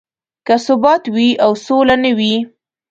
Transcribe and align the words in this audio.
که 0.47 0.55
ثبات 0.65 1.03
وي 1.15 1.29
او 1.45 1.51
سوله 1.65 1.95
نه 2.03 2.11
وي. 2.17 2.35